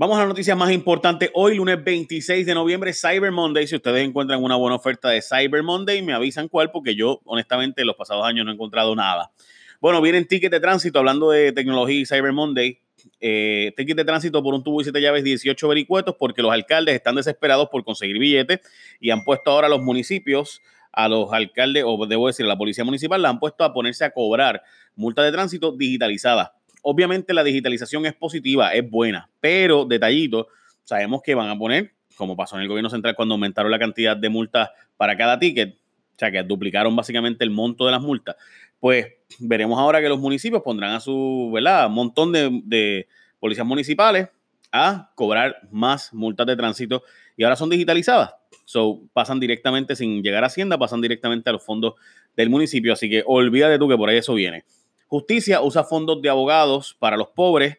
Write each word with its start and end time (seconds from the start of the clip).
Vamos 0.00 0.16
a 0.16 0.20
las 0.20 0.28
noticias 0.28 0.56
más 0.56 0.70
importantes. 0.70 1.28
Hoy, 1.34 1.56
lunes 1.56 1.82
26 1.82 2.46
de 2.46 2.54
noviembre, 2.54 2.92
Cyber 2.94 3.32
Monday. 3.32 3.66
Si 3.66 3.74
ustedes 3.74 4.06
encuentran 4.06 4.40
una 4.40 4.54
buena 4.54 4.76
oferta 4.76 5.08
de 5.08 5.20
Cyber 5.20 5.64
Monday, 5.64 6.02
me 6.02 6.12
avisan 6.12 6.46
cuál, 6.46 6.70
porque 6.70 6.94
yo, 6.94 7.20
honestamente, 7.24 7.84
los 7.84 7.96
pasados 7.96 8.24
años 8.24 8.44
no 8.44 8.52
he 8.52 8.54
encontrado 8.54 8.94
nada. 8.94 9.32
Bueno, 9.80 10.00
vienen 10.00 10.28
tickets 10.28 10.52
de 10.52 10.60
tránsito, 10.60 11.00
hablando 11.00 11.32
de 11.32 11.50
tecnología 11.50 11.98
y 11.98 12.06
Cyber 12.06 12.32
Monday. 12.32 12.78
Eh, 13.20 13.72
ticket 13.76 13.96
de 13.96 14.04
tránsito 14.04 14.40
por 14.40 14.54
un 14.54 14.62
tubo 14.62 14.80
y 14.80 14.84
siete 14.84 15.00
llaves, 15.00 15.24
18 15.24 15.66
vericuetos, 15.66 16.14
porque 16.16 16.42
los 16.42 16.52
alcaldes 16.52 16.94
están 16.94 17.16
desesperados 17.16 17.68
por 17.68 17.82
conseguir 17.82 18.20
billetes 18.20 18.60
y 19.00 19.10
han 19.10 19.24
puesto 19.24 19.50
ahora 19.50 19.66
a 19.66 19.70
los 19.70 19.80
municipios, 19.80 20.62
a 20.92 21.08
los 21.08 21.32
alcaldes, 21.32 21.82
o 21.84 22.06
debo 22.06 22.28
decir, 22.28 22.46
a 22.46 22.48
la 22.48 22.56
policía 22.56 22.84
municipal, 22.84 23.20
la 23.20 23.30
han 23.30 23.40
puesto 23.40 23.64
a 23.64 23.72
ponerse 23.72 24.04
a 24.04 24.12
cobrar 24.12 24.62
multas 24.94 25.24
de 25.24 25.32
tránsito 25.32 25.72
digitalizadas 25.72 26.50
Obviamente 26.90 27.34
la 27.34 27.44
digitalización 27.44 28.06
es 28.06 28.14
positiva, 28.14 28.72
es 28.72 28.88
buena, 28.88 29.28
pero 29.40 29.84
detallito, 29.84 30.48
sabemos 30.84 31.20
que 31.22 31.34
van 31.34 31.50
a 31.50 31.58
poner, 31.58 31.92
como 32.16 32.34
pasó 32.34 32.56
en 32.56 32.62
el 32.62 32.68
gobierno 32.68 32.88
central 32.88 33.14
cuando 33.14 33.34
aumentaron 33.34 33.70
la 33.70 33.78
cantidad 33.78 34.16
de 34.16 34.30
multas 34.30 34.70
para 34.96 35.14
cada 35.14 35.38
ticket, 35.38 35.74
o 35.74 36.18
sea 36.18 36.30
que 36.30 36.42
duplicaron 36.42 36.96
básicamente 36.96 37.44
el 37.44 37.50
monto 37.50 37.84
de 37.84 37.92
las 37.92 38.00
multas, 38.00 38.36
pues 38.80 39.06
veremos 39.38 39.78
ahora 39.78 40.00
que 40.00 40.08
los 40.08 40.18
municipios 40.18 40.62
pondrán 40.62 40.92
a 40.92 41.00
su, 41.00 41.50
¿verdad? 41.52 41.90
Montón 41.90 42.32
de, 42.32 42.62
de 42.64 43.06
policías 43.38 43.66
municipales 43.66 44.28
a 44.72 45.12
cobrar 45.14 45.58
más 45.70 46.14
multas 46.14 46.46
de 46.46 46.56
tránsito 46.56 47.02
y 47.36 47.44
ahora 47.44 47.56
son 47.56 47.68
digitalizadas. 47.68 48.30
So, 48.64 49.02
pasan 49.12 49.40
directamente 49.40 49.94
sin 49.94 50.22
llegar 50.22 50.42
a 50.42 50.46
Hacienda, 50.46 50.78
pasan 50.78 51.02
directamente 51.02 51.50
a 51.50 51.52
los 51.52 51.62
fondos 51.62 51.96
del 52.34 52.48
municipio. 52.48 52.94
Así 52.94 53.10
que 53.10 53.22
olvídate 53.26 53.78
tú 53.78 53.90
que 53.90 53.96
por 53.98 54.08
ahí 54.08 54.16
eso 54.16 54.32
viene. 54.32 54.64
Justicia 55.08 55.60
usa 55.60 55.84
fondos 55.84 56.22
de 56.22 56.28
abogados 56.28 56.96
para 56.98 57.16
los 57.16 57.28
pobres 57.28 57.78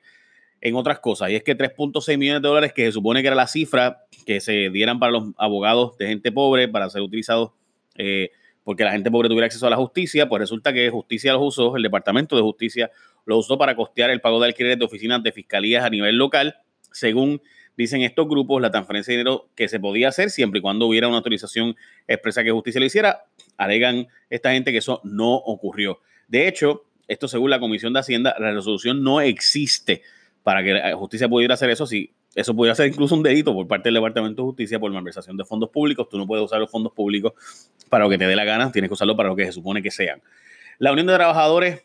en 0.62 0.76
otras 0.76 1.00
cosas. 1.00 1.30
Y 1.30 1.36
es 1.36 1.44
que 1.44 1.58
3.6 1.58 2.18
millones 2.18 2.42
de 2.42 2.48
dólares, 2.48 2.74
que 2.74 2.86
se 2.86 2.92
supone 2.92 3.22
que 3.22 3.28
era 3.28 3.36
la 3.36 3.48
cifra 3.48 4.05
que 4.26 4.42
se 4.42 4.70
dieran 4.70 5.00
para 5.00 5.14
los 5.14 5.26
abogados 5.38 5.98
de 5.98 6.08
gente 6.08 6.32
pobre, 6.32 6.68
para 6.68 6.90
ser 6.90 7.02
utilizados 7.02 7.52
eh, 7.96 8.32
porque 8.63 8.84
la 8.84 8.91
gente 8.91 9.10
pobre 9.10 9.30
tuviera 9.30 9.48
acceso 9.48 9.66
a 9.66 9.70
la 9.71 9.77
justicia, 9.77 10.30
pues 10.30 10.41
resulta 10.41 10.71
que 10.71 10.91
Justicia 10.91 11.34
los 11.34 11.41
usó, 11.41 11.76
el 11.76 11.82
Departamento 11.82 12.36
de 12.36 12.44
Justicia 12.44 12.91
lo 13.26 13.38
usó 13.38 13.58
para 13.58 13.76
costear 13.76 14.12
el 14.12 14.21
pago 14.21 14.40
de 14.40 14.46
alquileres 14.46 14.77
de 14.77 14.86
oficinas 14.86 15.24
de 15.24 15.32
fiscalías 15.32 15.84
a 15.84 15.90
nivel 15.90 16.18
local, 16.18 16.58
según 16.91 17.41
dicen 17.76 18.02
estos 18.02 18.27
grupos, 18.27 18.62
la 18.62 18.70
transferencia 18.70 19.12
de 19.12 19.18
dinero 19.18 19.49
que 19.55 19.68
se 19.70 19.80
podía 19.80 20.10
hacer 20.10 20.30
siempre 20.30 20.60
y 20.60 20.62
cuando 20.62 20.86
hubiera 20.86 21.08
una 21.08 21.18
autorización 21.18 21.76
expresa 22.08 22.43
que 22.43 22.52
justicia 22.52 22.80
lo 22.80 22.86
hiciera, 22.86 23.24
alegan 23.58 24.08
esta 24.30 24.52
gente 24.52 24.71
que 24.71 24.77
eso 24.77 25.02
no 25.04 25.34
ocurrió. 25.34 25.99
De 26.27 26.48
hecho, 26.48 26.84
esto 27.10 27.27
según 27.27 27.49
la 27.49 27.60
Comisión 27.60 27.91
de 27.91 27.99
Hacienda, 27.99 28.35
la 28.40 28.52
resolución 28.52 29.04
no 29.04 29.20
existe 29.20 30.04
para 30.43 30.63
que 30.63 30.74
la 30.74 30.96
justicia 30.96 31.27
pudiera 31.27 31.55
hacer 31.55 31.70
eso. 31.70 31.85
Si 31.85 32.13
eso 32.35 32.55
pudiera 32.55 32.76
ser 32.76 32.88
incluso 32.88 33.15
un 33.15 33.24
delito 33.24 33.54
por 33.54 33.68
parte 33.68 33.88
del 33.88 33.96
Departamento 33.96 34.43
de 34.43 34.46
Justicia 34.48 34.79
por 34.79 34.91
malversación 34.91 35.35
de 35.35 35.43
fondos 35.43 35.70
públicos. 35.70 36.07
Tú 36.07 36.18
no 36.18 36.27
puedes 36.27 36.46
usar 36.46 36.60
los 36.60 36.70
fondos 36.70 36.93
públicos 36.93 37.34
para 37.90 38.04
lo 38.04 38.10
que 38.10 38.18
te 38.18 38.27
dé 38.27 38.35
la 38.35 38.46
gana, 38.46 38.71
tienes 38.71 38.90
que 38.90 38.93
usarlo 38.93 39.15
para 39.18 39.30
lo 39.30 39.35
que 39.35 39.46
se 39.46 39.52
supone 39.52 39.82
que 39.82 39.90
sean. 39.90 40.21
La 40.77 40.91
Unión 40.91 41.07
de 41.07 41.15
Trabajadores 41.15 41.84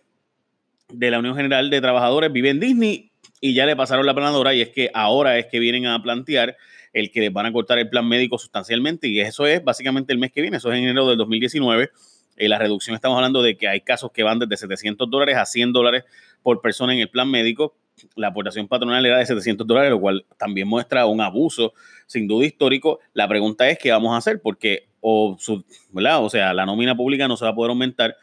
de 0.93 1.11
la 1.11 1.19
Unión 1.19 1.35
General 1.35 1.71
de 1.71 1.81
Trabajadores 1.81 2.31
vive 2.31 2.51
en 2.51 2.61
Disney 2.61 3.11
y 3.41 3.55
ya 3.55 3.65
le 3.65 3.75
pasaron 3.75 4.05
la 4.05 4.15
planadora 4.15 4.55
y 4.55 4.61
es 4.61 4.69
que 4.69 4.91
ahora 4.93 5.39
es 5.39 5.47
que 5.47 5.59
vienen 5.59 5.87
a 5.87 6.03
plantear 6.03 6.57
el 6.93 7.11
que 7.11 7.21
les 7.21 7.33
van 7.33 7.47
a 7.47 7.53
cortar 7.53 7.79
el 7.79 7.89
plan 7.89 8.07
médico 8.07 8.39
sustancialmente 8.39 9.09
y 9.09 9.21
eso 9.21 9.47
es 9.47 9.65
básicamente 9.65 10.13
el 10.13 10.19
mes 10.19 10.31
que 10.31 10.43
viene, 10.43 10.59
eso 10.59 10.71
es 10.71 10.79
en 10.79 10.85
enero 10.85 11.09
del 11.09 11.17
2019 11.17 11.91
y 12.37 12.49
la 12.49 12.59
reducción 12.59 12.95
estamos 12.95 13.17
hablando 13.17 13.43
de 13.43 13.57
que 13.57 13.69
hay 13.69 13.81
casos 13.81 14.11
que 14.13 14.23
van 14.23 14.39
desde 14.39 14.57
700 14.57 15.09
dólares 15.11 15.37
a 15.37 15.47
100 15.47 15.73
dólares 15.73 16.05
por 16.43 16.61
persona 16.61 16.93
en 16.93 17.01
el 17.01 17.11
plan 17.11 17.31
médico. 17.31 17.77
La 18.17 18.29
aportación 18.29 18.67
patronal 18.67 19.07
era 19.07 19.19
de 19.19 19.27
700 19.27 19.67
dólares, 19.67 19.91
lo 19.91 20.01
cual 20.01 20.27
también 20.37 20.67
muestra 20.67 21.07
un 21.07 21.21
abuso 21.21 21.75
sin 22.07 22.27
duda 22.27 22.45
histórico. 22.47 22.99
La 23.13 23.29
pregunta 23.29 23.69
es 23.69 23.79
qué 23.79 23.93
vamos 23.93 24.15
a 24.15 24.17
hacer, 24.17 24.41
porque 24.43 24.89
o, 25.01 25.37
o 25.37 26.31
sea, 26.31 26.55
la 26.55 26.67
nómina 26.67 26.97
pública 26.97 27.29
no 27.29 27.37
se 27.37 27.45
va 27.45 27.51
a 27.51 27.55
poder 27.55 27.71
aumentar 27.71 28.17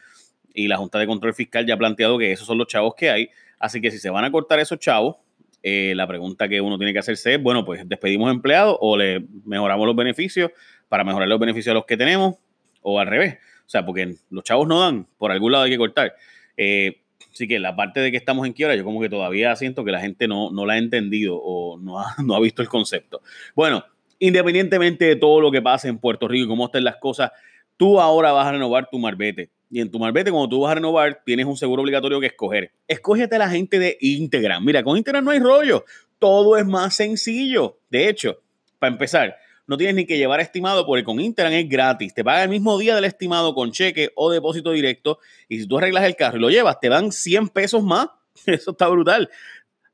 y 0.54 0.68
la 0.68 0.76
Junta 0.76 0.98
de 0.98 1.06
Control 1.06 1.32
Fiscal 1.32 1.66
ya 1.66 1.74
ha 1.74 1.78
planteado 1.78 2.18
que 2.18 2.32
esos 2.32 2.46
son 2.46 2.58
los 2.58 2.66
chavos 2.66 2.94
que 2.96 3.10
hay. 3.10 3.30
Así 3.58 3.80
que 3.80 3.90
si 3.90 3.98
se 3.98 4.10
van 4.10 4.24
a 4.24 4.32
cortar 4.32 4.58
esos 4.58 4.78
chavos, 4.78 5.16
eh, 5.62 5.92
la 5.94 6.06
pregunta 6.06 6.48
que 6.48 6.60
uno 6.60 6.76
tiene 6.76 6.92
que 6.92 6.98
hacerse 6.98 7.34
es, 7.34 7.42
bueno, 7.42 7.64
pues 7.64 7.88
despedimos 7.88 8.30
empleados 8.30 8.76
o 8.80 8.96
le 8.96 9.24
mejoramos 9.44 9.86
los 9.86 9.94
beneficios 9.94 10.50
para 10.88 11.04
mejorar 11.04 11.28
los 11.28 11.38
beneficios 11.38 11.70
a 11.70 11.74
los 11.74 11.86
que 11.86 11.96
tenemos 11.96 12.36
o 12.82 12.98
al 12.98 13.06
revés. 13.06 13.38
O 13.66 13.70
sea, 13.72 13.84
porque 13.84 14.16
los 14.30 14.44
chavos 14.44 14.68
no 14.68 14.80
dan, 14.80 15.06
por 15.18 15.32
algún 15.32 15.52
lado 15.52 15.64
hay 15.64 15.70
que 15.70 15.78
cortar. 15.78 16.14
Eh, 16.56 17.00
así 17.32 17.48
que 17.48 17.58
la 17.58 17.74
parte 17.74 18.00
de 18.00 18.10
que 18.10 18.16
estamos 18.16 18.46
en 18.46 18.52
quiebra, 18.52 18.76
yo 18.76 18.84
como 18.84 19.00
que 19.00 19.08
todavía 19.08 19.54
siento 19.56 19.84
que 19.84 19.92
la 19.92 20.00
gente 20.00 20.28
no, 20.28 20.50
no 20.50 20.66
la 20.66 20.74
ha 20.74 20.78
entendido 20.78 21.36
o 21.36 21.78
no 21.78 22.00
ha, 22.00 22.14
no 22.24 22.34
ha 22.34 22.40
visto 22.40 22.62
el 22.62 22.68
concepto. 22.68 23.22
Bueno, 23.54 23.84
independientemente 24.18 25.04
de 25.04 25.16
todo 25.16 25.40
lo 25.40 25.50
que 25.50 25.62
pase 25.62 25.88
en 25.88 25.98
Puerto 25.98 26.28
Rico 26.28 26.44
y 26.44 26.48
cómo 26.48 26.66
estén 26.66 26.84
las 26.84 26.96
cosas, 26.96 27.32
tú 27.76 28.00
ahora 28.00 28.32
vas 28.32 28.46
a 28.46 28.52
renovar 28.52 28.88
tu 28.90 28.98
marbete. 28.98 29.50
Y 29.68 29.80
en 29.80 29.90
tu 29.90 29.98
marbete, 29.98 30.30
cuando 30.30 30.50
tú 30.50 30.60
vas 30.60 30.72
a 30.72 30.74
renovar, 30.74 31.22
tienes 31.24 31.46
un 31.46 31.56
seguro 31.56 31.82
obligatorio 31.82 32.20
que 32.20 32.26
escoger. 32.26 32.70
Escógete 32.86 33.36
a 33.36 33.38
la 33.38 33.48
gente 33.48 33.78
de 33.78 33.96
Integram. 34.00 34.62
Mira, 34.62 34.82
con 34.82 34.98
Integram 34.98 35.24
no 35.24 35.30
hay 35.30 35.38
rollo. 35.38 35.86
Todo 36.18 36.58
es 36.58 36.66
más 36.66 36.94
sencillo. 36.94 37.78
De 37.88 38.08
hecho, 38.08 38.42
para 38.78 38.92
empezar, 38.92 39.36
no 39.66 39.76
tienes 39.76 39.94
ni 39.94 40.06
que 40.06 40.18
llevar 40.18 40.40
estimado 40.40 40.84
porque 40.84 41.04
con 41.04 41.20
Interan 41.20 41.52
es 41.52 41.68
gratis. 41.68 42.14
Te 42.14 42.24
paga 42.24 42.42
el 42.42 42.48
mismo 42.48 42.78
día 42.78 42.94
del 42.94 43.04
estimado 43.04 43.54
con 43.54 43.70
cheque 43.70 44.10
o 44.16 44.30
depósito 44.30 44.72
directo. 44.72 45.18
Y 45.48 45.60
si 45.60 45.66
tú 45.66 45.78
arreglas 45.78 46.04
el 46.04 46.16
carro 46.16 46.38
y 46.38 46.40
lo 46.40 46.50
llevas, 46.50 46.80
te 46.80 46.88
dan 46.88 47.12
100 47.12 47.48
pesos 47.48 47.82
más. 47.82 48.08
Eso 48.46 48.72
está 48.72 48.88
brutal. 48.88 49.30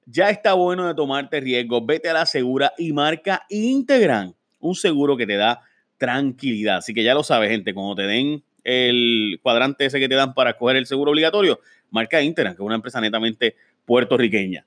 Ya 0.06 0.30
está 0.30 0.54
bueno 0.54 0.86
de 0.86 0.94
tomarte 0.94 1.40
riesgo. 1.40 1.84
Vete 1.84 2.08
a 2.08 2.14
la 2.14 2.26
segura 2.26 2.72
y 2.78 2.92
marca 2.92 3.44
Integran. 3.50 4.34
Un 4.58 4.74
seguro 4.74 5.16
que 5.16 5.26
te 5.26 5.36
da 5.36 5.60
tranquilidad. 5.98 6.78
Así 6.78 6.94
que 6.94 7.04
ya 7.04 7.14
lo 7.14 7.22
sabes, 7.22 7.50
gente. 7.50 7.74
Cuando 7.74 7.94
te 7.94 8.02
den 8.02 8.42
el 8.64 9.38
cuadrante 9.42 9.84
ese 9.84 10.00
que 10.00 10.08
te 10.08 10.14
dan 10.14 10.34
para 10.34 10.50
escoger 10.50 10.76
el 10.76 10.86
seguro 10.86 11.10
obligatorio, 11.10 11.60
marca 11.90 12.22
Integran, 12.22 12.54
que 12.54 12.62
es 12.62 12.66
una 12.66 12.76
empresa 12.76 13.00
netamente 13.00 13.54
puertorriqueña. 13.84 14.64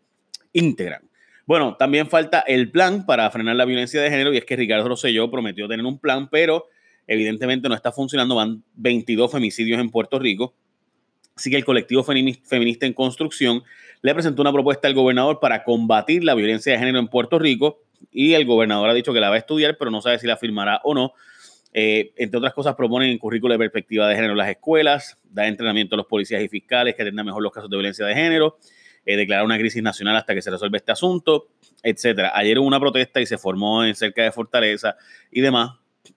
Integran. 0.54 1.11
Bueno, 1.52 1.76
también 1.76 2.08
falta 2.08 2.40
el 2.48 2.72
plan 2.72 3.06
para 3.06 3.30
frenar 3.30 3.58
la 3.58 3.66
violencia 3.66 4.02
de 4.02 4.10
género 4.10 4.34
y 4.34 4.38
es 4.38 4.46
que 4.46 4.56
Ricardo 4.56 4.88
Rosselló 4.88 5.30
prometió 5.30 5.68
tener 5.68 5.86
un 5.86 6.00
plan, 6.00 6.30
pero 6.30 6.70
evidentemente 7.08 7.68
no 7.68 7.76
está 7.76 7.92
funcionando. 7.92 8.36
Van 8.36 8.64
22 8.76 9.30
femicidios 9.30 9.82
en 9.82 9.90
Puerto 9.90 10.18
Rico. 10.18 10.56
Así 11.36 11.50
que 11.50 11.58
el 11.58 11.66
colectivo 11.66 12.06
feminista 12.06 12.86
en 12.86 12.94
construcción 12.94 13.64
le 14.02 14.14
presentó 14.14 14.42
una 14.42 14.54
propuesta 14.54 14.88
al 14.88 14.94
gobernador 14.94 15.42
para 15.42 15.66
combatir 15.66 16.24
la 16.24 16.36
violencia 16.36 16.72
de 16.72 16.80
género 16.80 17.00
en 17.00 17.10
Puerto 17.10 17.38
Rico 17.38 17.82
y 18.14 18.32
el 18.32 18.46
gobernador 18.46 18.90
ha 18.90 18.94
dicho 18.94 19.12
que 19.12 19.20
la 19.20 19.28
va 19.28 19.36
a 19.36 19.40
estudiar, 19.40 19.76
pero 19.78 19.92
no 19.92 20.02
sabe 20.02 20.20
si 20.20 20.28
la 20.28 20.38
firmará 20.38 20.80
o 20.86 20.94
no. 20.94 21.12
Eh, 21.74 22.14
entre 22.16 22.38
otras 22.38 22.54
cosas, 22.54 22.76
proponen 22.76 23.18
currículo 23.18 23.56
de 23.56 23.60
perspectiva 23.60 24.08
de 24.08 24.16
género 24.16 24.32
en 24.32 24.38
las 24.38 24.50
escuelas, 24.50 25.18
dar 25.30 25.48
entrenamiento 25.48 25.96
a 25.96 25.98
los 25.98 26.06
policías 26.06 26.42
y 26.42 26.48
fiscales 26.48 26.96
que 26.96 27.02
atendan 27.02 27.26
mejor 27.26 27.44
los 27.44 27.52
casos 27.52 27.70
de 27.70 27.76
violencia 27.76 28.06
de 28.06 28.16
género, 28.16 28.58
eh, 29.06 29.18
declarar 29.18 29.46
una 29.46 29.58
crisis 29.58 29.82
nacional 29.82 30.16
hasta 30.16 30.34
que 30.34 30.42
se 30.42 30.52
resuelva 30.52 30.78
este 30.78 30.92
asunto, 30.92 31.48
etcétera. 31.84 32.32
Ayer 32.36 32.60
hubo 32.60 32.68
una 32.68 32.80
protesta 32.80 33.20
y 33.22 33.26
se 33.26 33.38
formó 33.38 33.84
en 33.84 33.96
cerca 33.96 34.24
de 34.24 34.32
Fortaleza 34.32 34.96
y 35.32 35.42
demás. 35.42 35.72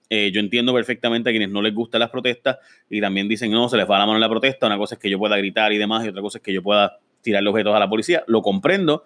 Eh, 0.09 0.31
yo 0.31 0.39
entiendo 0.39 0.73
perfectamente 0.73 1.29
a 1.29 1.33
quienes 1.33 1.49
no 1.49 1.61
les 1.61 1.73
gustan 1.73 1.99
las 1.99 2.09
protestas 2.09 2.57
y 2.89 3.01
también 3.01 3.27
dicen, 3.27 3.51
no, 3.51 3.69
se 3.69 3.77
les 3.77 3.89
va 3.89 3.97
la 3.97 4.05
mano 4.05 4.17
en 4.17 4.21
la 4.21 4.29
protesta. 4.29 4.67
Una 4.67 4.77
cosa 4.77 4.95
es 4.95 5.01
que 5.01 5.09
yo 5.09 5.17
pueda 5.17 5.37
gritar 5.37 5.73
y 5.73 5.77
demás, 5.77 6.05
y 6.05 6.09
otra 6.09 6.21
cosa 6.21 6.37
es 6.37 6.43
que 6.43 6.53
yo 6.53 6.61
pueda 6.61 6.99
tirar 7.21 7.43
los 7.43 7.51
objetos 7.51 7.75
a 7.75 7.79
la 7.79 7.89
policía. 7.89 8.23
Lo 8.27 8.41
comprendo. 8.41 9.03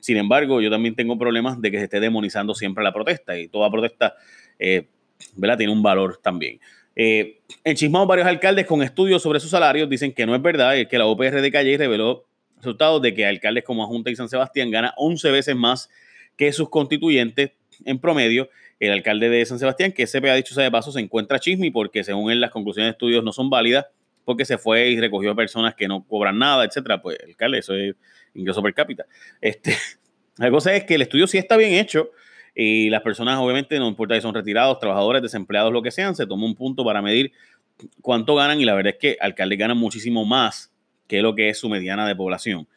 Sin 0.00 0.16
embargo, 0.16 0.60
yo 0.60 0.70
también 0.70 0.94
tengo 0.94 1.18
problemas 1.18 1.60
de 1.60 1.70
que 1.70 1.78
se 1.78 1.84
esté 1.84 2.00
demonizando 2.00 2.54
siempre 2.54 2.82
la 2.82 2.92
protesta 2.92 3.38
y 3.38 3.48
toda 3.48 3.70
protesta, 3.70 4.14
eh, 4.58 4.88
¿verdad? 5.36 5.58
Tiene 5.58 5.72
un 5.72 5.82
valor 5.82 6.18
también. 6.22 6.58
Eh, 6.96 7.40
enchismados 7.62 8.08
varios 8.08 8.26
alcaldes 8.26 8.66
con 8.66 8.82
estudios 8.82 9.22
sobre 9.22 9.40
sus 9.40 9.50
salarios 9.50 9.88
dicen 9.88 10.12
que 10.12 10.26
no 10.26 10.34
es 10.34 10.42
verdad, 10.42 10.76
es 10.76 10.88
que 10.88 10.98
la 10.98 11.06
OPR 11.06 11.40
de 11.40 11.52
Calle 11.52 11.78
reveló 11.78 12.26
resultados 12.60 13.02
de 13.02 13.14
que 13.14 13.26
alcaldes 13.26 13.64
como 13.64 13.86
Junta 13.86 14.10
y 14.10 14.16
San 14.16 14.28
Sebastián 14.28 14.70
gana 14.70 14.94
11 14.96 15.30
veces 15.30 15.56
más 15.56 15.90
que 16.36 16.52
sus 16.52 16.68
constituyentes 16.68 17.52
en 17.84 17.98
promedio. 17.98 18.48
El 18.78 18.92
alcalde 18.92 19.28
de 19.28 19.44
San 19.44 19.58
Sebastián, 19.58 19.92
que 19.92 20.06
se 20.06 20.18
ha 20.18 20.34
dicho 20.34 20.54
sea 20.54 20.64
de 20.64 20.70
paso, 20.70 20.90
se 20.90 21.00
encuentra 21.00 21.38
chismi 21.38 21.70
porque 21.70 22.02
según 22.02 22.30
él 22.30 22.40
las 22.40 22.50
conclusiones 22.50 22.88
de 22.88 22.92
estudios 22.92 23.22
no 23.22 23.32
son 23.32 23.50
válidas 23.50 23.86
porque 24.24 24.44
se 24.44 24.58
fue 24.58 24.88
y 24.90 25.00
recogió 25.00 25.32
a 25.32 25.34
personas 25.34 25.74
que 25.74 25.88
no 25.88 26.06
cobran 26.06 26.38
nada, 26.38 26.64
etcétera. 26.64 27.02
Pues 27.02 27.18
el 27.20 27.30
alcalde, 27.30 27.58
eso 27.58 27.74
es 27.74 27.94
ingreso 28.34 28.62
per 28.62 28.74
cápita. 28.74 29.06
Este, 29.40 29.76
la 30.38 30.50
cosa 30.50 30.74
es 30.74 30.84
que 30.84 30.94
el 30.94 31.02
estudio 31.02 31.26
sí 31.26 31.36
está 31.36 31.56
bien 31.56 31.72
hecho 31.72 32.10
y 32.54 32.90
las 32.90 33.02
personas 33.02 33.38
obviamente 33.38 33.78
no 33.78 33.88
importa 33.88 34.14
si 34.14 34.20
son 34.20 34.34
retirados, 34.34 34.78
trabajadores, 34.78 35.22
desempleados, 35.22 35.72
lo 35.72 35.82
que 35.82 35.90
sean, 35.90 36.14
se 36.14 36.26
toma 36.26 36.46
un 36.46 36.54
punto 36.54 36.84
para 36.84 37.02
medir 37.02 37.32
cuánto 38.02 38.34
ganan 38.34 38.60
y 38.60 38.64
la 38.64 38.74
verdad 38.74 38.94
es 38.94 38.98
que 38.98 39.16
alcaldes 39.20 39.58
ganan 39.58 39.76
muchísimo 39.76 40.24
más 40.24 40.72
que 41.10 41.22
lo 41.22 41.34
que 41.34 41.48
es 41.48 41.58
su 41.58 41.68
mediana 41.68 42.06
de 42.06 42.14
población. 42.14 42.68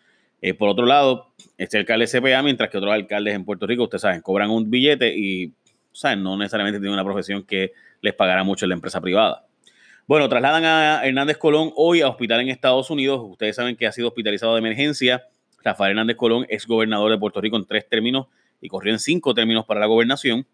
Eh, 0.41 0.55
por 0.55 0.67
otro 0.67 0.87
lado, 0.87 1.33
este 1.59 1.77
alcalde 1.77 2.07
CPA, 2.07 2.41
mientras 2.41 2.71
que 2.71 2.79
otros 2.79 2.91
alcaldes 2.91 3.35
en 3.35 3.45
Puerto 3.45 3.67
Rico, 3.67 3.83
ustedes 3.83 4.01
saben, 4.01 4.21
cobran 4.21 4.49
un 4.49 4.71
billete 4.71 5.15
y 5.15 5.53
¿saben? 5.91 6.23
no 6.23 6.35
necesariamente 6.35 6.79
tienen 6.79 6.93
una 6.93 7.03
profesión 7.03 7.43
que 7.43 7.73
les 8.01 8.15
pagará 8.15 8.43
mucho 8.43 8.65
en 8.65 8.69
la 8.69 8.75
empresa 8.75 8.99
privada. 8.99 9.45
Bueno, 10.07 10.27
trasladan 10.29 10.65
a 10.65 11.05
Hernández 11.05 11.37
Colón 11.37 11.71
hoy 11.75 12.01
a 12.01 12.09
hospital 12.09 12.41
en 12.41 12.49
Estados 12.49 12.89
Unidos. 12.89 13.21
Ustedes 13.23 13.55
saben 13.55 13.75
que 13.75 13.85
ha 13.85 13.91
sido 13.91 14.07
hospitalizado 14.07 14.53
de 14.53 14.59
emergencia. 14.59 15.27
Rafael 15.63 15.91
Hernández 15.91 16.17
Colón, 16.17 16.47
ex 16.49 16.65
gobernador 16.65 17.11
de 17.11 17.19
Puerto 17.19 17.39
Rico 17.39 17.55
en 17.55 17.65
tres 17.65 17.87
términos 17.87 18.25
y 18.59 18.67
corrió 18.67 18.93
en 18.93 18.99
cinco 18.99 19.35
términos 19.35 19.63
para 19.65 19.79
la 19.79 19.85
gobernación. 19.85 20.47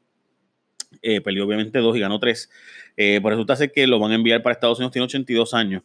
Eh, 1.02 1.22
perdió 1.22 1.46
obviamente 1.46 1.80
dos 1.80 1.96
y 1.96 2.02
ganó 2.02 2.20
tres. 2.20 2.52
Eh, 2.98 3.20
por 3.22 3.32
resulta 3.32 3.56
ser 3.56 3.72
que 3.72 3.88
lo 3.88 4.00
van 4.00 4.12
a 4.12 4.16
enviar 4.16 4.44
para 4.44 4.54
Estados 4.54 4.80
Unidos, 4.80 4.92
tiene 4.92 5.06
82 5.06 5.54
años 5.54 5.82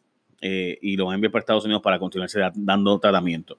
eh, 0.46 0.79
y 0.82 0.99
lo 0.99 1.06
van 1.06 1.12
a 1.12 1.14
enviar 1.14 1.32
para 1.32 1.41
Estados 1.41 1.64
Unidos 1.64 1.81
para 1.81 1.99
continuarse 1.99 2.38
dando 2.55 2.99
tratamiento. 2.99 3.56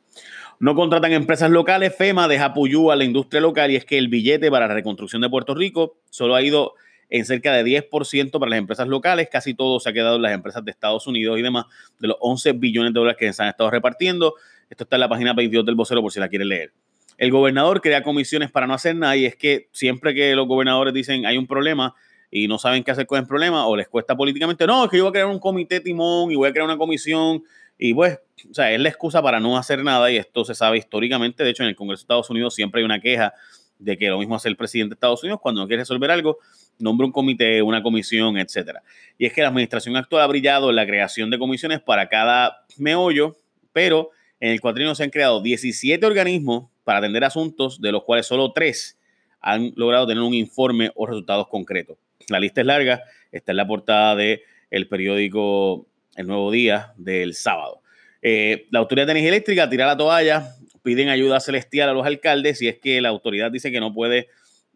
No 0.60 0.76
contratan 0.76 1.14
empresas 1.14 1.50
locales, 1.50 1.96
FEMA 1.96 2.28
deja 2.28 2.54
Puyú 2.54 2.92
a 2.92 2.96
la 2.96 3.04
industria 3.04 3.42
local 3.42 3.72
y 3.72 3.76
es 3.76 3.86
que 3.86 3.98
el 3.98 4.08
billete 4.08 4.52
para 4.52 4.68
la 4.68 4.76
reconstrucción 4.76 5.24
de 5.24 5.28
Puerto 5.28 5.56
Rico 5.56 5.98
solo 6.12 6.36
ha 6.36 6.44
ido 6.44 6.76
en 7.10 7.26
cerca 7.26 7.54
de 7.54 7.66
10% 7.66 8.40
para 8.40 8.52
las 8.52 8.60
empresas 8.60 8.88
locales, 8.88 9.30
casi 9.32 9.56
todo 9.56 9.80
se 9.80 9.90
ha 9.90 9.94
quedado 9.94 10.18
en 10.18 10.22
las 10.22 10.34
empresas 10.34 10.64
de 10.64 10.70
Estados 10.70 11.08
Unidos 11.08 11.40
y 11.40 11.42
demás, 11.42 11.66
de 11.98 12.10
los 12.10 12.18
11 12.20 12.52
billones 12.52 12.94
de 12.94 13.00
dólares 13.00 13.18
que 13.18 13.34
se 13.34 13.42
han 13.42 13.50
estado 13.50 13.72
repartiendo. 13.72 14.36
Esto 14.70 14.84
está 14.84 14.98
en 14.98 15.00
la 15.00 15.10
página 15.10 15.34
22 15.34 15.66
del 15.66 15.74
vocero 15.74 16.04
por 16.04 16.12
si 16.12 16.20
la 16.20 16.30
quiere 16.30 16.46
leer. 16.46 16.72
El 17.18 17.32
gobernador 17.32 17.82
crea 17.82 18.04
comisiones 18.04 18.52
para 18.52 18.68
no 18.68 18.76
hacer 18.76 18.96
nada 18.96 19.18
y 19.18 19.26
es 19.26 19.36
que 19.36 19.70
siempre 19.72 20.14
que 20.14 20.36
los 20.36 20.48
gobernadores 20.48 20.94
dicen 20.94 21.26
hay 21.26 21.40
un 21.40 21.48
problema 21.48 21.96
y 22.38 22.50
no 22.50 22.60
saben 22.60 22.84
qué 22.84 22.92
hacer 22.92 23.08
con 23.08 23.18
el 23.18 23.26
problema 23.26 23.66
o 23.66 23.78
les 23.78 23.88
cuesta 23.88 24.14
políticamente, 24.14 24.68
no, 24.68 24.84
es 24.84 24.92
que 24.92 24.98
yo 24.98 25.04
voy 25.04 25.10
a 25.12 25.14
crear 25.14 25.28
un 25.28 25.40
comité 25.40 25.80
timón 25.80 26.30
y 26.34 26.36
voy 26.36 26.50
a 26.50 26.52
crear 26.52 26.66
una 26.66 26.78
comisión 26.78 27.42
y 27.78 27.94
pues, 27.94 28.20
o 28.52 28.54
sea, 28.54 28.74
es 28.74 28.80
la 28.82 28.90
excusa 28.90 29.22
para 29.22 29.40
no 29.40 29.58
hacer 29.58 29.82
nada 29.86 30.12
y 30.12 30.18
esto 30.18 30.44
se 30.44 30.54
sabe 30.54 30.78
históricamente. 30.78 31.46
De 31.46 31.52
hecho, 31.52 31.64
en 31.64 31.70
el 31.70 31.78
Congreso 31.78 32.02
de 32.02 32.04
Estados 32.04 32.30
Unidos 32.30 32.54
siempre 32.54 32.82
hay 32.82 32.86
una 32.86 33.00
queja 33.00 33.34
de 33.80 33.98
que 33.98 34.10
lo 34.10 34.20
mismo 34.20 34.36
hace 34.36 34.50
el 34.50 34.58
presidente 34.58 34.90
de 34.90 34.94
Estados 34.96 35.24
Unidos 35.24 35.40
cuando 35.42 35.62
no 35.62 35.68
quiere 35.68 35.84
resolver 35.84 36.12
algo, 36.12 36.40
nombra 36.78 37.08
un 37.08 37.14
comité, 37.14 37.62
una 37.62 37.82
comisión, 37.82 38.38
etcétera. 38.38 38.84
Y 39.18 39.28
es 39.28 39.32
que 39.32 39.42
la 39.42 39.48
administración 39.48 39.96
actual 39.96 40.24
ha 40.24 40.28
brillado 40.28 40.70
en 40.70 40.76
la 40.76 40.86
creación 40.86 41.30
de 41.30 41.40
comisiones 41.40 41.80
para 41.80 42.10
cada 42.10 42.66
meollo, 42.78 43.38
pero 43.72 44.10
en 44.42 44.52
el 44.52 44.60
cuatrino 44.60 44.94
se 44.94 45.06
han 45.06 45.10
creado 45.10 45.42
17 45.42 46.06
organismos 46.06 46.70
para 46.84 47.00
atender 47.00 47.24
asuntos, 47.24 47.80
de 47.80 47.94
los 47.94 48.04
cuales 48.04 48.26
solo 48.26 48.52
tres 48.52 49.00
han 49.40 49.72
logrado 49.78 50.06
tener 50.06 50.22
un 50.22 50.34
informe 50.34 50.92
o 50.96 51.06
resultados 51.06 51.48
concretos. 51.48 51.98
La 52.30 52.40
lista 52.40 52.62
es 52.62 52.68
larga, 52.68 53.04
está 53.32 53.52
en 53.52 53.58
la 53.58 53.68
portada 53.68 54.16
del 54.16 54.42
el 54.72 54.88
periódico 54.88 55.88
El 56.16 56.28
Nuevo 56.28 56.52
Día 56.52 56.94
del 56.98 57.34
sábado. 57.34 57.82
Eh, 58.22 58.68
la 58.72 58.80
Autoridad 58.80 59.06
de 59.06 59.12
Energía 59.12 59.30
Eléctrica 59.30 59.70
tira 59.70 59.86
la 59.86 59.98
toalla, 59.98 60.56
piden 60.82 61.10
ayuda 61.10 61.40
celestial 61.40 61.90
a 61.90 61.94
los 61.94 62.06
alcaldes 62.06 62.62
y 62.62 62.68
es 62.68 62.80
que 62.80 63.02
la 63.02 63.10
autoridad 63.10 63.52
dice 63.52 63.72
que 63.72 63.80
no 63.80 63.94
puede 63.94 64.28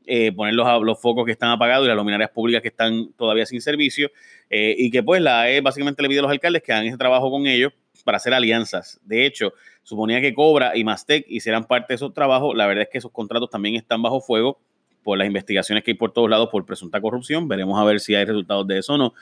eh, 0.06 0.32
poner 0.32 0.54
los, 0.54 0.68
los, 0.84 1.00
focos 1.00 1.26
que 1.26 1.32
están 1.32 1.52
apagados 1.52 1.86
y 1.86 1.88
las 1.88 1.98
luminarias 1.98 2.32
públicas 2.32 2.62
que 2.62 2.70
están 2.70 3.14
todavía 3.14 3.46
sin 3.46 3.62
servicio 3.62 4.12
eh, 4.50 4.76
y 4.78 4.90
que 4.90 5.04
pues 5.04 5.22
la 5.22 5.50
E 5.52 5.62
básicamente 5.62 6.02
le 6.02 6.10
pide 6.10 6.20
a 6.20 6.22
los 6.24 6.32
alcaldes 6.32 6.64
que 6.64 6.74
hagan 6.74 6.88
ese 6.88 6.98
trabajo 6.98 7.30
con 7.30 7.46
ellos 7.46 7.74
para 8.04 8.18
hacer 8.18 8.34
alianzas. 8.34 9.00
De 9.04 9.26
hecho, 9.26 9.54
suponía 9.84 10.22
que 10.22 10.34
Cobra 10.34 10.76
y 10.76 10.84
Mastec 10.84 11.26
hicieran 11.28 11.66
parte 11.66 11.94
de 11.94 11.96
esos 11.96 12.14
trabajos. 12.14 12.56
La 12.56 12.66
verdad 12.66 12.84
es 12.84 12.90
que 12.90 12.98
esos 12.98 13.12
contratos 13.12 13.50
también 13.50 13.76
están 13.76 14.02
bajo 14.02 14.20
fuego 14.22 14.60
por 15.04 15.18
las 15.18 15.28
investigaciones 15.28 15.84
que 15.84 15.92
hay 15.92 15.98
por 15.98 16.12
todos 16.12 16.30
lados 16.30 16.50
por 16.52 16.66
presunta 16.66 17.02
corrupción. 17.02 17.48
Veremos 17.48 17.80
a 17.80 17.84
ver 17.84 18.00
si 18.00 18.16
hay 18.16 18.26
resultados 18.26 18.68
de 18.68 18.80
eso 18.80 18.94
o 18.94 18.98
no. 18.98 19.14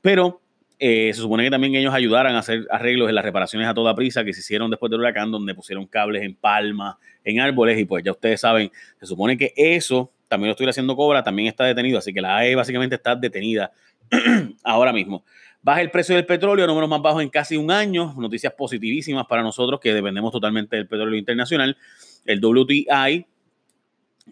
Pero 0.00 0.40
eh, 0.78 1.12
se 1.12 1.20
supone 1.20 1.44
que 1.44 1.50
también 1.50 1.74
ellos 1.74 1.92
ayudaran 1.92 2.34
a 2.34 2.38
hacer 2.38 2.66
arreglos 2.70 3.08
en 3.08 3.14
las 3.14 3.24
reparaciones 3.24 3.68
a 3.68 3.74
toda 3.74 3.94
prisa 3.94 4.24
que 4.24 4.32
se 4.32 4.40
hicieron 4.40 4.70
después 4.70 4.90
del 4.90 5.00
huracán, 5.00 5.30
donde 5.30 5.54
pusieron 5.54 5.86
cables 5.86 6.22
en 6.22 6.34
palmas, 6.34 6.96
en 7.22 7.40
árboles, 7.40 7.78
y 7.78 7.84
pues 7.84 8.02
ya 8.02 8.12
ustedes 8.12 8.40
saben, 8.40 8.72
se 8.98 9.06
supone 9.06 9.36
que 9.36 9.52
eso 9.56 10.10
también 10.26 10.48
lo 10.48 10.52
estoy 10.52 10.68
haciendo 10.68 10.96
Cobra, 10.96 11.22
también 11.22 11.48
está 11.48 11.64
detenido, 11.64 11.98
así 11.98 12.14
que 12.14 12.20
la 12.22 12.36
AE 12.38 12.54
básicamente 12.54 12.94
está 12.94 13.16
detenida 13.16 13.72
ahora 14.64 14.92
mismo. 14.92 15.24
Baja 15.60 15.82
el 15.82 15.90
precio 15.90 16.14
del 16.14 16.24
petróleo, 16.24 16.66
números 16.66 16.88
más 16.88 17.02
bajos 17.02 17.22
en 17.22 17.28
casi 17.28 17.56
un 17.56 17.70
año, 17.70 18.14
noticias 18.16 18.54
positivísimas 18.54 19.26
para 19.26 19.42
nosotros 19.42 19.80
que 19.80 19.92
dependemos 19.92 20.32
totalmente 20.32 20.76
del 20.76 20.88
petróleo 20.88 21.18
internacional. 21.18 21.76
El 22.24 22.40
WTI 22.42 23.26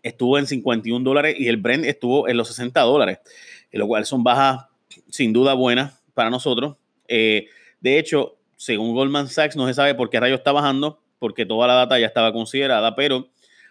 estuvo 0.03 0.39
en 0.39 0.47
51 0.47 1.05
dólares 1.05 1.37
y 1.39 1.49
el 1.49 1.57
Brent 1.57 1.85
estuvo 1.85 2.29
en 2.29 2.37
los 2.37 2.49
60 2.49 2.81
dólares, 2.81 3.19
lo 3.73 3.87
cual 3.87 4.05
son 4.05 4.25
bajas 4.25 4.67
sin 5.09 5.33
duda 5.33 5.55
buenas 5.55 6.03
para 6.15 6.31
nosotros. 6.31 6.77
Eh, 7.07 7.47
de 7.81 7.99
hecho, 7.99 8.37
según 8.57 8.95
Goldman 8.95 9.29
Sachs, 9.29 9.57
no 9.57 9.67
se 9.67 9.75
sabe 9.75 9.95
por 9.95 10.11
qué 10.11 10.21
rayo 10.21 10.35
está 10.35 10.53
bajando, 10.53 11.01
porque 11.19 11.47
toda 11.47 11.67
la 11.67 11.75
data 11.75 11.99
ya 11.99 12.07
estaba 12.07 12.33
considerada, 12.33 12.95
pero 12.95 13.29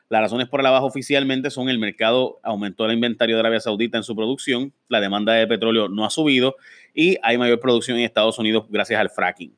las 0.10 0.22
razones 0.22 0.48
por 0.48 0.64
la 0.64 0.72
baja 0.72 0.86
oficialmente 0.86 1.50
son 1.50 1.68
el 1.68 1.80
mercado 1.80 2.40
aumentó 2.42 2.86
el 2.86 2.94
inventario 2.94 3.36
de 3.36 3.42
Arabia 3.42 3.60
Saudita 3.60 3.98
en 3.98 4.04
su 4.04 4.16
producción, 4.16 4.74
la 4.88 5.02
demanda 5.02 5.34
de 5.34 5.46
petróleo 5.48 5.90
no 5.90 6.06
ha 6.06 6.10
subido 6.10 6.56
y 6.94 7.18
hay 7.24 7.38
mayor 7.38 7.60
producción 7.60 7.98
en 7.98 8.06
Estados 8.06 8.40
Unidos 8.40 8.66
gracias 8.70 9.00
al 9.02 9.10
fracking. 9.10 9.54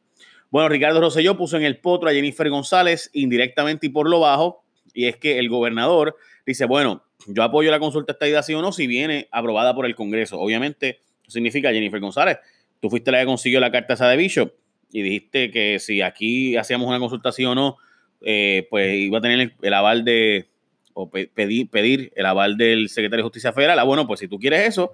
Bueno, 0.50 0.68
Ricardo 0.68 1.00
Rosselló 1.00 1.38
puso 1.38 1.57
en 1.57 1.63
el 1.63 1.77
potro 1.77 2.10
a 2.10 2.13
Jennifer 2.13 2.50
González 2.50 3.12
indirectamente 3.13 3.86
y 3.86 3.89
por 3.89 4.10
lo 4.10 4.22
bajo, 4.22 4.63
y 4.95 5.06
es 5.06 5.18
que 5.18 5.38
el 5.38 5.50
gobernador 5.50 6.15
dice, 6.50 6.66
bueno, 6.66 7.04
yo 7.28 7.44
apoyo 7.44 7.72
la 7.72 7.80
consulta 7.80 8.13
esta 8.13 8.28
idea 8.28 8.44
sí 8.44 8.54
o 8.54 8.62
no 8.62 8.72
si 8.72 8.88
viene 8.88 9.28
aprobada 9.31 9.74
por 9.74 9.86
el 9.86 9.96
Congreso. 9.96 10.40
Obviamente, 10.40 11.01
significa 11.28 11.72
Jennifer 11.72 12.00
González. 12.00 12.38
Tú 12.80 12.90
fuiste 12.90 13.12
la 13.12 13.19
que 13.19 13.25
consiguió 13.25 13.60
la 13.60 13.72
carta 13.72 13.94
esa 13.94 14.10
de 14.10 14.18
Bishop 14.18 14.54
y 14.92 15.01
dijiste 15.01 15.51
que 15.51 15.80
si 15.80 16.01
aquí 16.01 16.57
hacíamos 16.57 16.88
una 16.88 17.00
consulta 17.00 17.31
sí 17.31 17.46
o 17.46 17.56
no, 17.56 17.78
eh, 18.22 18.68
pues 18.69 18.96
iba 18.96 19.19
a 19.19 19.22
tener 19.22 19.54
el, 19.62 19.74
aval 19.74 20.04
de, 20.04 20.48
o 20.94 21.10
pedir, 21.10 21.69
pedir 21.69 22.12
el 22.16 22.25
aval 22.25 22.57
del 22.57 22.90
secretario 22.90 23.24
de 23.24 23.28
Justicia 23.28 23.54
Federal. 23.54 23.78
Ah, 23.80 23.84
bueno, 23.84 24.07
pues 24.07 24.19
si 24.19 24.28
tú 24.28 24.40
quieres 24.40 24.68
eso, 24.68 24.94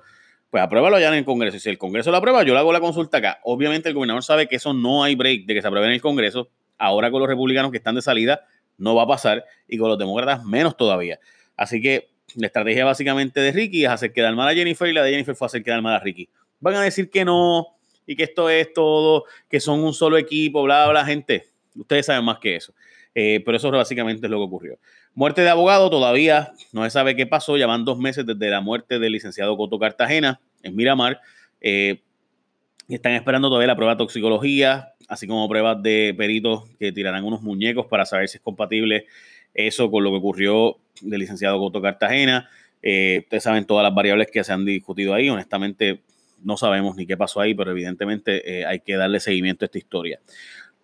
pues 0.49 0.63
apruébalo 0.63 0.99
ya 0.99 1.07
en 1.07 1.15
el 1.15 1.25
Congreso. 1.25 1.57
Y 1.57 1.59
si 1.59 1.69
el 1.69 1.77
Congreso 1.77 2.11
lo 2.11 2.17
aprueba, 2.17 2.43
yo 2.43 2.53
le 2.53 2.59
hago 2.59 2.73
la 2.73 2.79
consulta 2.79 3.17
acá. 3.19 3.39
Obviamente 3.43 3.89
el 3.89 3.95
gobernador 3.95 4.23
sabe 4.23 4.47
que 4.47 4.57
eso 4.57 4.73
no 4.73 5.03
hay 5.03 5.15
break 5.15 5.45
de 5.45 5.53
que 5.53 5.61
se 5.61 5.67
apruebe 5.67 5.87
en 5.87 5.93
el 5.93 6.01
Congreso. 6.01 6.49
Ahora 6.77 7.11
con 7.11 7.21
los 7.21 7.29
republicanos 7.29 7.71
que 7.71 7.77
están 7.77 7.95
de 7.95 8.01
salida 8.01 8.45
no 8.77 8.95
va 8.95 9.03
a 9.03 9.07
pasar 9.07 9.45
y 9.67 9.77
con 9.77 9.89
los 9.89 9.97
demócratas 9.97 10.43
menos 10.43 10.75
todavía. 10.75 11.19
Así 11.55 11.81
que 11.81 12.09
la 12.35 12.47
estrategia 12.47 12.85
básicamente 12.85 13.39
de 13.39 13.51
Ricky 13.51 13.85
es 13.85 13.91
hacer 13.91 14.11
quedar 14.11 14.35
mal 14.35 14.49
a 14.49 14.53
Jennifer 14.53 14.87
y 14.87 14.93
la 14.93 15.03
de 15.03 15.11
Jennifer 15.11 15.35
fue 15.35 15.45
hacer 15.45 15.63
quedar 15.63 15.81
mal 15.81 15.95
a 15.95 15.99
Ricky. 15.99 16.27
Van 16.59 16.75
a 16.75 16.81
decir 16.81 17.09
que 17.09 17.23
no 17.23 17.67
y 18.05 18.15
que 18.15 18.23
esto 18.23 18.49
es 18.49 18.73
todo, 18.73 19.25
que 19.49 19.59
son 19.59 19.83
un 19.83 19.93
solo 19.93 20.17
equipo, 20.17 20.63
bla, 20.63 20.87
bla, 20.89 21.05
gente. 21.05 21.47
Ustedes 21.75 22.05
saben 22.05 22.23
más 22.23 22.39
que 22.39 22.55
eso. 22.55 22.73
Eh, 23.13 23.41
pero 23.45 23.57
eso 23.57 23.71
básicamente 23.71 24.27
es 24.27 24.31
lo 24.31 24.37
que 24.37 24.43
ocurrió. 24.43 24.79
Muerte 25.13 25.41
de 25.41 25.49
abogado, 25.49 25.89
todavía 25.89 26.51
no 26.73 26.83
se 26.83 26.89
sabe 26.89 27.15
qué 27.15 27.25
pasó. 27.25 27.57
Ya 27.57 27.67
van 27.67 27.85
dos 27.85 27.97
meses 27.97 28.25
desde 28.25 28.49
la 28.49 28.61
muerte 28.61 28.99
del 28.99 29.13
licenciado 29.13 29.55
Coto 29.55 29.79
Cartagena 29.79 30.41
en 30.61 30.75
Miramar. 30.75 31.21
Eh, 31.61 32.01
están 32.89 33.13
esperando 33.13 33.47
todavía 33.47 33.67
la 33.67 33.75
prueba 33.75 33.93
de 33.93 33.99
toxicología, 33.99 34.93
así 35.07 35.25
como 35.25 35.47
pruebas 35.47 35.81
de 35.81 36.13
peritos 36.15 36.65
que 36.77 36.91
tirarán 36.91 37.23
unos 37.23 37.41
muñecos 37.41 37.87
para 37.87 38.05
saber 38.05 38.27
si 38.27 38.37
es 38.37 38.43
compatible 38.43 39.07
eso 39.53 39.89
con 39.89 40.03
lo 40.03 40.11
que 40.11 40.17
ocurrió 40.17 40.77
del 41.01 41.19
licenciado 41.19 41.59
Coto 41.59 41.81
Cartagena. 41.81 42.49
Eh, 42.81 43.19
ustedes 43.23 43.43
saben 43.43 43.65
todas 43.65 43.83
las 43.83 43.93
variables 43.93 44.29
que 44.31 44.43
se 44.43 44.53
han 44.53 44.65
discutido 44.65 45.13
ahí. 45.13 45.29
Honestamente, 45.29 46.01
no 46.43 46.57
sabemos 46.57 46.95
ni 46.95 47.05
qué 47.05 47.17
pasó 47.17 47.41
ahí, 47.41 47.53
pero 47.53 47.71
evidentemente 47.71 48.65
hay 48.65 48.79
que 48.81 48.95
darle 48.95 49.19
seguimiento 49.19 49.65
a 49.65 49.67
esta 49.67 49.77
historia. 49.77 50.19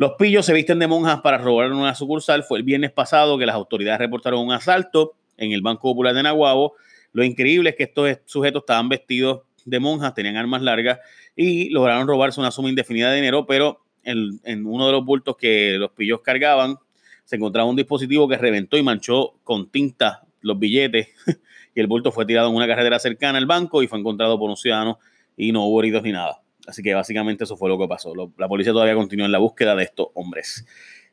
Los 0.02 0.14
pillos 0.18 0.48
se 0.48 0.54
visten 0.54 0.80
de 0.80 0.88
monjas 0.88 1.22
para 1.22 1.38
robar 1.38 1.72
una 1.72 1.94
sucursal. 1.94 2.44
Fue 2.44 2.58
el 2.58 2.64
viernes 2.64 2.92
pasado 2.92 3.38
que 3.38 3.46
las 3.46 3.54
autoridades 3.54 4.00
reportaron 4.00 4.40
un 4.40 4.52
asalto 4.52 5.14
en 5.38 5.52
el 5.52 5.62
Banco 5.62 5.84
Popular 5.84 6.16
de 6.16 6.24
Nahuabo. 6.24 6.74
Lo 7.14 7.24
increíble 7.24 7.70
es 7.70 7.76
que 7.76 7.84
estos 7.84 8.18
sujetos 8.26 8.64
estaban 8.64 8.90
vestidos 8.90 9.42
de 9.64 9.80
monjas, 9.80 10.16
tenían 10.16 10.38
armas 10.38 10.64
largas 10.64 11.00
y 11.36 11.70
lograron 11.70 12.08
robarse 12.08 12.40
una 12.40 12.50
suma 12.50 12.70
indefinida 12.70 13.12
de 13.12 13.18
dinero, 13.18 13.46
pero 13.46 13.84
en, 14.04 14.40
en 14.44 14.66
uno 14.66 14.88
de 14.88 14.92
los 14.94 15.06
bultos 15.06 15.38
que 15.38 15.76
los 15.78 15.92
pillos 15.92 16.22
cargaban 16.22 16.78
se 17.26 17.36
encontraba 17.36 17.70
un 17.70 17.76
dispositivo 17.76 18.28
que 18.28 18.38
reventó 18.38 18.78
y 18.78 18.84
manchó 18.84 19.34
con 19.44 19.70
tinta 19.70 20.24
los 20.42 20.58
billetes 20.60 21.10
y 21.76 21.80
el 21.80 21.88
bulto 21.88 22.12
fue 22.12 22.26
tirado 22.26 22.50
en 22.50 22.56
una 22.56 22.68
carretera 22.68 23.00
cercana 23.00 23.38
al 23.38 23.46
banco 23.46 23.84
y 23.84 23.88
fue 23.88 24.00
encontrado 24.00 24.38
por 24.38 24.50
un 24.50 24.58
ciudadano 24.58 25.00
y 25.38 25.52
no 25.52 25.66
hubo 25.66 25.82
heridos 25.82 26.04
ni 26.04 26.12
nada. 26.12 26.42
Así 26.68 26.84
que 26.84 26.94
básicamente 26.94 27.44
eso 27.44 27.58
fue 27.58 27.70
lo 27.70 27.78
que 27.78 27.88
pasó. 27.88 28.14
la 28.38 28.48
policía 28.48 28.74
todavía 28.74 28.96
continúa 28.96 29.26
en 29.26 29.32
la 29.32 29.40
búsqueda 29.40 29.76
de 29.76 29.84
estos 29.84 30.08
hombres. 30.14 30.66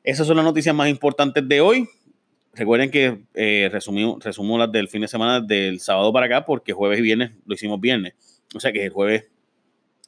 Esas 0.02 0.26
son 0.26 0.36
las 0.36 0.44
noticias 0.44 0.74
más 0.74 0.88
importantes 0.88 1.46
de 1.48 1.60
hoy. 1.60 1.88
Recuerden 2.54 2.90
que 2.90 3.22
eh, 3.34 3.68
resumimos, 3.70 4.22
resumo 4.22 4.58
las 4.58 4.70
del 4.72 4.88
fin 4.88 5.02
de 5.02 5.08
semana 5.08 5.40
del 5.40 5.80
sábado 5.80 6.12
para 6.12 6.26
acá 6.26 6.44
porque 6.44 6.72
jueves 6.72 6.98
y 6.98 7.02
viernes 7.02 7.32
lo 7.46 7.54
hicimos 7.54 7.80
viernes. 7.80 8.14
O 8.54 8.60
sea 8.60 8.72
que 8.72 8.84
el 8.84 8.90
jueves 8.90 9.30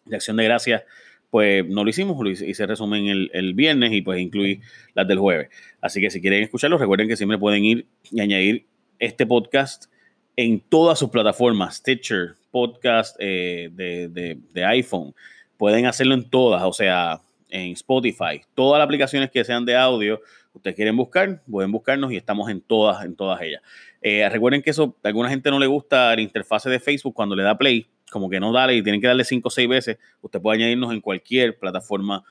de 0.05 0.17
acción 0.17 0.37
de 0.37 0.45
gracias 0.45 0.83
pues 1.31 1.67
no 1.67 1.85
lo 1.85 1.91
hicimos, 1.91 2.19
y 2.43 2.55
se 2.55 2.67
resumen 2.67 3.07
el, 3.07 3.31
el, 3.33 3.55
viernes 3.55 3.93
y 3.93 4.03
pues 4.03 4.21
incluí 4.21 4.61
las 4.95 5.07
del 5.07 5.19
jueves. 5.19 5.49
Así 5.81 6.01
que 6.01 6.11
si 6.11 6.21
quieren 6.21 6.43
escucharlo, 6.43 6.77
recuerden 6.77 7.09
que 7.09 7.17
siempre 7.17 7.39
pueden 7.39 7.65
ir 7.65 7.87
y 8.11 8.21
añadir 8.21 8.67
este 8.99 9.27
podcast 9.27 9.87
en 10.37 10.61
todas 10.61 10.99
sus 10.99 11.11
plataformas, 11.11 11.77
Stitcher, 11.77 12.35
podcast 12.51 13.17
eh, 13.19 13.71
de, 13.73 14.65
iPhone. 14.65 15.15
Pueden 15.57 15.87
hacerlo 15.87 16.15
en 16.15 16.29
todas, 16.29 16.63
o 16.63 16.73
sea, 16.73 17.21
en 17.49 17.73
Spotify, 17.73 18.41
todas 18.55 18.79
las 18.79 18.87
aplicaciones 18.87 19.31
que 19.31 19.45
sean 19.45 19.65
de 19.65 19.77
audio, 19.77 20.21
ustedes 20.53 20.77
quieren 20.77 20.97
buscar, 20.97 21.43
pueden 21.51 21.71
buscarnos 21.73 22.13
y 22.13 22.17
estamos 22.17 22.49
en 22.49 22.61
todas, 22.61 23.05
en 23.05 23.15
todas 23.17 23.41
ellas. 23.43 23.61
Eh, 24.01 24.27
recuerden 24.31 24.63
que 24.63 24.71
eso, 24.71 24.97
a 25.03 25.09
alguna 25.09 25.29
gente 25.29 25.51
no 25.51 25.59
le 25.59 25.67
gusta 25.67 26.15
la 26.15 26.23
interfase 26.23 26.71
de 26.71 26.81
Facebook 26.81 27.15
cuando 27.15 27.37
le 27.37 27.43
da 27.43 27.59
play, 27.59 27.87
como 28.11 28.29
que 28.29 28.41
no 28.41 28.53
dale 28.53 28.75
y 28.75 28.83
tienen 28.83 29.01
que 29.01 29.07
darle 29.07 29.25
5 29.25 29.49
o 29.49 29.51
6 29.51 29.69
veces. 29.69 29.99
Usted 30.21 30.41
puede 30.41 30.59
añadirnos 30.59 30.93
en 30.93 31.01
cualquier 31.01 31.59
plataforma 31.59 32.25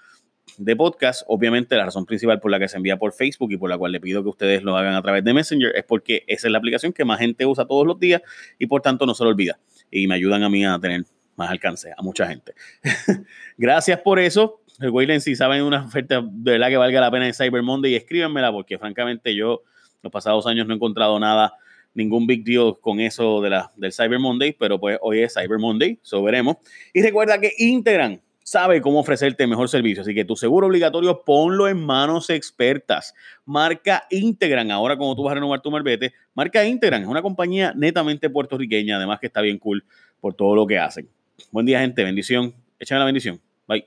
de 0.57 0.75
podcast. 0.75 1.23
Obviamente, 1.27 1.75
la 1.75 1.85
razón 1.85 2.05
principal 2.05 2.39
por 2.39 2.51
la 2.51 2.59
que 2.59 2.67
se 2.67 2.77
envía 2.77 2.97
por 2.97 3.13
Facebook 3.13 3.51
y 3.51 3.57
por 3.57 3.69
la 3.69 3.77
cual 3.77 3.91
le 3.91 3.99
pido 3.99 4.23
que 4.23 4.29
ustedes 4.29 4.63
lo 4.63 4.77
hagan 4.77 4.93
a 4.93 5.01
través 5.01 5.23
de 5.23 5.33
Messenger 5.33 5.75
es 5.75 5.83
porque 5.83 6.23
esa 6.27 6.47
es 6.47 6.51
la 6.51 6.57
aplicación 6.57 6.93
que 6.93 7.05
más 7.05 7.19
gente 7.19 7.45
usa 7.45 7.65
todos 7.65 7.85
los 7.85 7.99
días 7.99 8.21
y 8.57 8.67
por 8.67 8.81
tanto 8.81 9.05
no 9.05 9.13
se 9.13 9.23
lo 9.23 9.29
olvida. 9.29 9.59
Y 9.91 10.07
me 10.07 10.15
ayudan 10.15 10.43
a 10.43 10.49
mí 10.49 10.65
a 10.65 10.77
tener 10.79 11.05
más 11.35 11.49
alcance 11.49 11.93
a 11.97 12.01
mucha 12.01 12.27
gente. 12.27 12.53
Gracias 13.57 13.99
por 13.99 14.19
eso. 14.19 14.61
Recuerden, 14.77 15.21
si 15.21 15.35
saben 15.35 15.63
una 15.63 15.85
oferta 15.85 16.21
de 16.21 16.51
verdad 16.51 16.69
que 16.69 16.77
valga 16.77 17.01
la 17.01 17.11
pena 17.11 17.27
en 17.27 17.33
Cyber 17.33 17.63
Monday, 17.63 17.95
escríbanmela 17.95 18.51
porque 18.51 18.77
francamente 18.77 19.35
yo 19.35 19.63
los 20.01 20.11
pasados 20.11 20.47
años 20.47 20.67
no 20.67 20.73
he 20.73 20.75
encontrado 20.75 21.19
nada, 21.19 21.53
ningún 21.99 22.25
big 22.25 22.43
deal 22.43 22.75
con 22.81 22.99
eso 22.99 23.41
de 23.41 23.51
la, 23.51 23.71
del 23.75 23.93
Cyber 23.93 24.19
Monday, 24.19 24.53
pero 24.53 24.79
pues 24.79 24.97
hoy 25.01 25.21
es 25.21 25.33
Cyber 25.33 25.59
Monday, 25.59 25.99
eso 26.03 26.23
veremos. 26.23 26.57
Y 26.93 27.01
recuerda 27.01 27.39
que 27.39 27.53
Integran 27.57 28.21
sabe 28.41 28.81
cómo 28.81 28.99
ofrecerte 28.99 29.45
mejor 29.45 29.69
servicio, 29.69 30.01
así 30.01 30.15
que 30.15 30.25
tu 30.25 30.35
seguro 30.35 30.65
obligatorio 30.65 31.23
ponlo 31.23 31.67
en 31.67 31.85
manos 31.85 32.31
expertas. 32.31 33.13
Marca 33.45 34.05
Integran, 34.09 34.71
ahora 34.71 34.97
como 34.97 35.15
tú 35.15 35.23
vas 35.23 35.33
a 35.33 35.35
renovar 35.35 35.61
tu 35.61 35.69
marbete, 35.69 36.13
marca 36.33 36.65
Integran, 36.65 37.03
es 37.03 37.07
una 37.07 37.21
compañía 37.21 37.73
netamente 37.75 38.29
puertorriqueña, 38.29 38.97
además 38.97 39.19
que 39.19 39.27
está 39.27 39.41
bien 39.41 39.59
cool 39.59 39.83
por 40.19 40.33
todo 40.33 40.55
lo 40.55 40.65
que 40.65 40.79
hacen. 40.79 41.07
Buen 41.51 41.65
día, 41.65 41.79
gente, 41.81 42.03
bendición. 42.03 42.53
Échame 42.79 42.99
la 42.99 43.05
bendición. 43.05 43.39
Bye. 43.67 43.85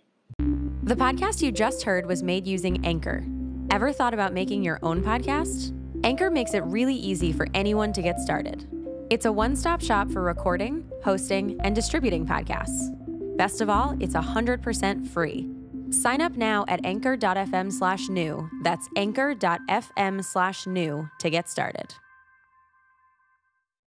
The 0.85 0.97
podcast 0.97 1.43
you 1.43 1.51
just 1.51 1.85
heard 1.85 2.07
was 2.07 2.23
made 2.23 2.47
using 2.47 2.85
Anchor. 2.87 3.25
Ever 3.71 3.93
thought 3.93 4.15
about 4.15 4.33
making 4.33 4.63
your 4.63 4.79
own 4.83 5.03
podcast? 5.03 5.73
Anchor 6.05 6.31
makes 6.31 6.53
it 6.55 6.65
really 6.65 6.97
easy 6.97 7.33
for 7.33 7.47
anyone 7.55 7.93
to 7.93 8.03
get 8.03 8.19
started. 8.19 8.67
It's 9.09 9.25
a 9.25 9.33
one 9.33 9.55
stop 9.55 9.81
shop 9.81 10.11
for 10.11 10.21
recording, 10.23 10.91
hosting, 11.05 11.61
and 11.61 11.77
distributing 11.77 12.27
podcasts. 12.27 12.91
Best 13.37 13.61
of 13.61 13.71
all, 13.71 13.97
it's 14.01 14.15
100% 14.15 15.09
free. 15.09 15.49
Sign 15.91 16.21
up 16.21 16.33
now 16.33 16.65
at 16.67 16.85
anchor.fm 16.85 17.73
slash 17.73 18.09
new. 18.09 18.51
That's 18.63 18.89
anchor.fm 18.97 20.25
slash 20.25 20.67
new 20.67 21.09
to 21.21 21.31
get 21.31 21.49
started. 21.49 21.95